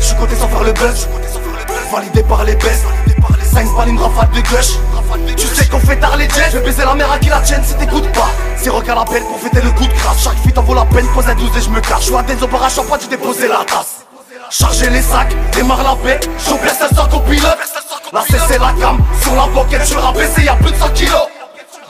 [0.00, 1.08] suis côté sans faire le buzz.
[1.90, 2.84] Validé par les bestes.
[3.52, 4.78] 5 balles, une rafale de gush.
[5.36, 6.50] Tu sais qu'on fait tard les jets.
[6.52, 8.28] Je vais baiser la mère à qui la tienne si t'écoutes pas.
[8.56, 10.24] C'est rock à la peine pour fêter le coup de grâce.
[10.24, 12.00] Chaque fuite en vaut la peine, pose à 12 et je me cache.
[12.00, 14.04] Je suis à Denzo par champagne, tu déposé la tasse.
[14.50, 16.20] Charger les sacs, démarre la paix.
[16.46, 17.58] J'en blesse un sac au pilote.
[18.12, 21.28] La c'est la cam, sur la boquette, je rabaissé, y'a plus de 100 kilos.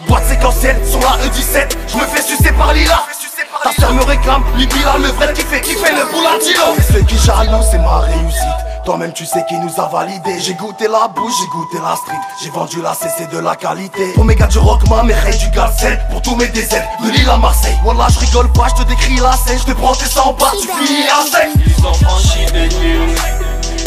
[0.09, 3.03] Boîte séquentielle sur la E17, je me fais sucer par Lila.
[3.65, 6.77] Ta soeur me réclame, Libila, le vrai qui fait kiffer le boulangino.
[6.77, 8.61] C'est ce qui jaloux, c'est ma réussite.
[8.85, 10.39] Toi-même tu sais qui nous a validé.
[10.39, 12.21] J'ai goûté la bouche, j'ai goûté la street.
[12.43, 14.13] J'ai vendu la CC de la qualité.
[14.13, 15.99] Pour mes gars du rock, ma mère du galsen.
[16.11, 17.75] Pour tous mes déserts, de Lille à Marseille.
[17.87, 19.59] Wallah je rigole pas, je te décris la scène.
[19.59, 23.15] Je te prends tes 100 bas, tu finis à sec Ils ont franchi des nuls.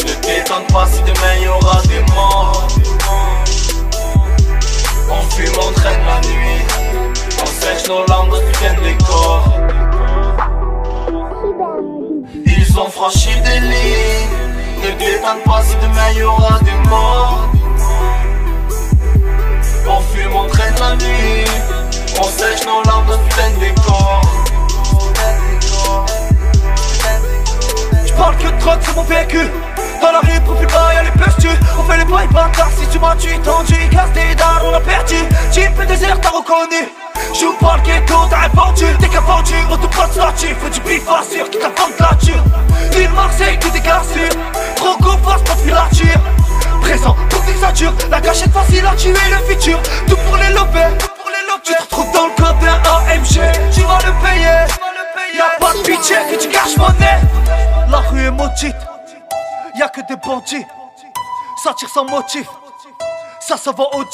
[0.08, 2.66] Ne t'étonne pas si demain y aura des morts.
[5.08, 6.87] On fume, on traîne la nuit
[7.78, 8.04] Sèche nos
[12.44, 14.28] Ils ont franchi des lignes.
[14.82, 17.48] Ne t'étonne pas si demain y aura des morts.
[19.88, 21.44] On fume, on traîne la nuit.
[22.18, 24.22] On sèche nos larmes de putain des corps.
[28.06, 29.50] J'parle que de drogue, c'est mon vécu.
[30.02, 32.98] Dans la rue, profil bas, y'a les tu On fait les bails bâtards, si tu
[32.98, 35.16] m'as tué, tendu Casse des dards, on a perdu.
[35.52, 39.76] Jeep et désert, t'as reconnu Joue pas le ghetto, t'as répondu T'es qu'à vendu, on
[39.76, 43.74] te prend statue Fais du bif sûr, qui t'a vendu la tue Ville Marseille, tout
[43.74, 44.28] est cassure
[44.76, 46.20] Trop go, force, pas de filature
[46.80, 49.78] Présent, pour que ça dure La cachette facile à tuer le futur.
[50.08, 50.96] Tout pour les lobés
[51.62, 54.66] Tu te retrouves dans le code d'un AMG Tu vas le payer.
[55.36, 57.20] Y'a pas de pitié que tu caches mon nez.
[57.90, 58.76] La rue est maudite.
[59.78, 60.66] Y'a que des bandits.
[61.62, 62.46] Ça tire sans motif.
[63.40, 64.04] Ça, ça va au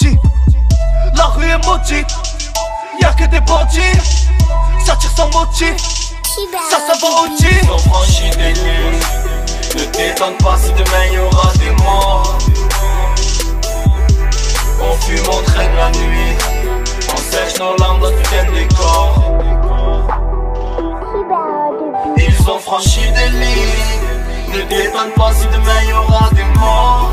[1.17, 2.09] La rue est maudite
[3.13, 4.01] Que des bandits.
[4.85, 5.77] Ça tire sans motif.
[6.71, 9.01] Ça, ça va au On franchit des nuls
[9.77, 12.39] Ne t'étonne pas si demain y aura des morts.
[14.81, 16.37] On fume, on traîne la nuit.
[17.13, 19.23] On sèche nos larmes dans putain des corps
[22.17, 24.05] Ils ont franchi des lignes
[24.55, 27.11] ne t'étonne pas si demain y aura des morts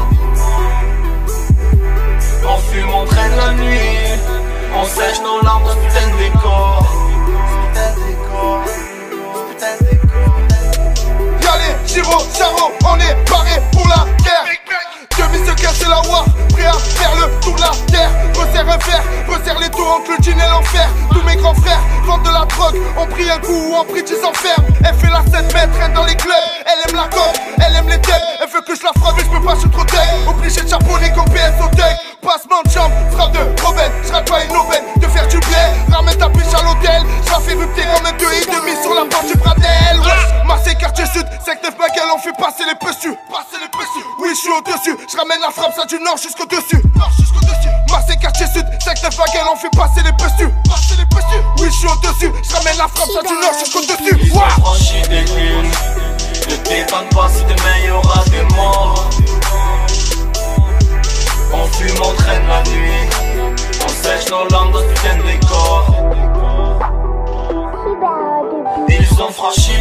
[21.11, 24.01] Tous mes grands frères vendent de la drogue, ont pris un coup ou en prix
[24.01, 26.35] ils s'enferment Elle fait la scène maître, dans les clubs.
[26.65, 29.23] Elle aime la gomme, elle aime les têtes, elle veut que je la frappe mais
[29.23, 32.61] je peux pas, je suis trop tech Obligé de charbonner comme PS au tech Passement
[32.63, 35.57] de jambe, frappe de Robin, je pas une aubaine de faire du blé.
[35.91, 39.05] Ramène ta biche à l'hôtel, je la fais rupter comme un et demi sur la
[39.09, 41.80] porte du Bradel Wesh, Marseille quartier sud, 5-9 baguettes, on
[42.21, 45.51] fait passer les pessus Passer les pessus, oui je suis au dessus, je ramène la
[45.51, 46.81] frappe ça du nord jusqu'au dessus.
[46.95, 47.73] Nord jusqu'au dessus.
[47.89, 51.77] Marseille quartier sud, 5-9 baguettes, on fait passer les pessus Passer les pessus, oui je
[51.77, 54.17] suis au dessus, je ramène la frappe ça du nord jusqu'au dessus.
[54.23, 55.71] Ils ont franchi des lignes
[56.51, 59.09] ne t'étonne pas si demain y aura des morts.
[61.53, 63.09] On fume, on traîne la nuit.
[63.83, 65.85] On sèche nos langues dans putain de décor
[68.89, 69.80] Ils ont franchi des lignes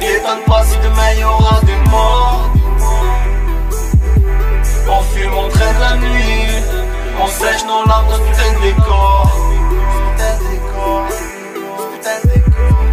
[0.00, 2.50] t'étonne pas si demain y aura des morts
[4.88, 6.48] On fume, on traîne la nuit
[7.20, 9.30] On sèche nos larmes dans putain de décor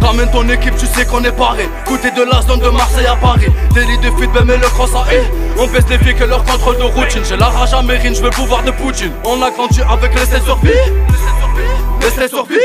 [0.00, 1.68] Ramène ton équipe, tu sais qu'on est paré.
[1.84, 3.52] Côté de la zone de Marseille à Paris.
[3.74, 5.20] Délit de fuite, mais le cross à E.
[5.58, 7.22] On baisse les filles que leur contrôle de routine.
[7.28, 9.12] J'ai la rage à Mérine, je veux pouvoir de Poutine.
[9.24, 10.70] On a grandi avec les sur vie.
[12.00, 12.56] Les sur vie.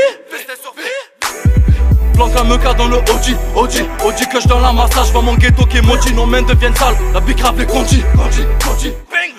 [2.14, 5.34] Planque un meca dans le Audi, Audi, Audi que je dans la massage, vois mon
[5.34, 8.04] ghetto qui est maudit, nos mains deviennent sales, la bicrave les conduit,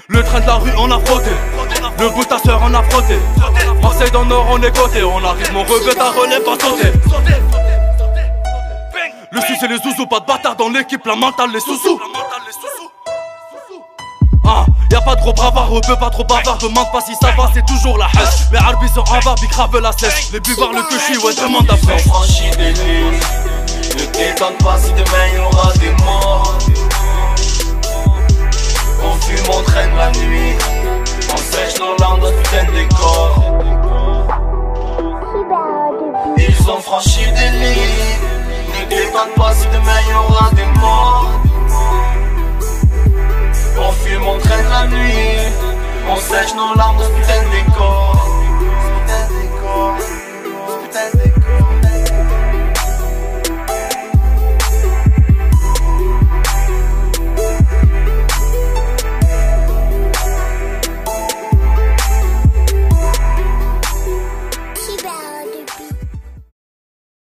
[0.07, 1.31] Le train de la rue on a frotté,
[1.99, 3.17] le bout ta soeur on a frotté,
[3.81, 6.91] Marseille dans le nord on est côté, on arrive mon revêt ta relève pas sauter.
[9.31, 11.99] Le sous c'est les zouzous, pas de bâtard dans l'équipe, la mentale les sous-sous.
[14.45, 17.65] Ah, y'a pas trop bravard, peu pas trop bavard, demande pas si ça va, c'est
[17.65, 18.29] toujours la haine.
[18.51, 20.31] Les arbis sont en bas, grave la sèche.
[20.31, 21.99] Les buvards, le que je suis, ouais, demande à faire.
[22.01, 23.19] franchi des lignes,
[23.97, 26.57] ne t'étonne pas si demain y aura des morts.
[29.03, 30.55] On fume, on traîne la nuit,
[31.33, 33.41] on sèche nos langues dans putain de décor.
[36.37, 38.35] Ils ont franchi des lignes.
[38.67, 41.14] Ne t'étonne pas si demain y aura des morts
[44.15, 45.39] On fume, on traîne la nuit.
[46.09, 48.14] On sèche nos larmes de putain de décor